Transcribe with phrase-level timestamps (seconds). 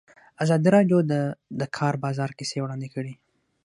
[0.43, 1.13] ازادي راډیو د
[1.59, 3.13] د کار بازار کیسې وړاندې کړي.